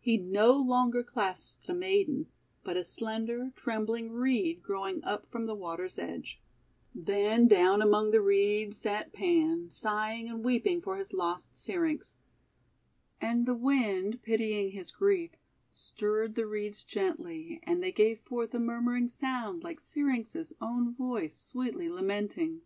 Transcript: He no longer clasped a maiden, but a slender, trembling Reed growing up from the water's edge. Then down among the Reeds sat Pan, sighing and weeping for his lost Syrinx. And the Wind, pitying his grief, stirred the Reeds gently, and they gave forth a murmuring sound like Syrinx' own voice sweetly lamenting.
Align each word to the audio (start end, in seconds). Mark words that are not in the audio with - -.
He 0.00 0.16
no 0.16 0.52
longer 0.52 1.02
clasped 1.02 1.68
a 1.68 1.74
maiden, 1.74 2.28
but 2.62 2.78
a 2.78 2.82
slender, 2.82 3.52
trembling 3.54 4.12
Reed 4.12 4.62
growing 4.62 5.04
up 5.04 5.26
from 5.30 5.44
the 5.44 5.54
water's 5.54 5.98
edge. 5.98 6.40
Then 6.94 7.46
down 7.46 7.82
among 7.82 8.10
the 8.10 8.22
Reeds 8.22 8.78
sat 8.78 9.12
Pan, 9.12 9.70
sighing 9.70 10.26
and 10.26 10.42
weeping 10.42 10.80
for 10.80 10.96
his 10.96 11.12
lost 11.12 11.54
Syrinx. 11.54 12.16
And 13.20 13.44
the 13.44 13.54
Wind, 13.54 14.22
pitying 14.22 14.70
his 14.70 14.90
grief, 14.90 15.32
stirred 15.68 16.34
the 16.34 16.46
Reeds 16.46 16.82
gently, 16.82 17.60
and 17.62 17.82
they 17.82 17.92
gave 17.92 18.20
forth 18.20 18.54
a 18.54 18.60
murmuring 18.60 19.08
sound 19.08 19.62
like 19.62 19.80
Syrinx' 19.80 20.54
own 20.62 20.94
voice 20.94 21.36
sweetly 21.36 21.90
lamenting. 21.90 22.62